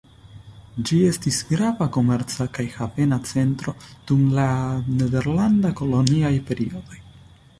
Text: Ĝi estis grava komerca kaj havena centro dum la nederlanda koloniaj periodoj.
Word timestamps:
Ĝi 0.89 0.95
estis 1.09 1.35
grava 1.49 1.87
komerca 1.97 2.47
kaj 2.55 2.65
havena 2.77 3.19
centro 3.33 3.73
dum 4.11 4.23
la 4.39 4.45
nederlanda 5.01 5.73
koloniaj 5.83 6.35
periodoj. 6.51 6.99